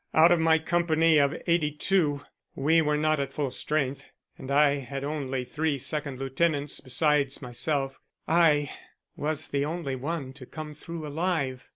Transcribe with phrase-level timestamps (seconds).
[0.15, 4.03] Out of my company of 82 we were not at full strength,
[4.35, 8.71] and I had only three second lieutenants besides myself I
[9.15, 11.69] was the only one to come through alive.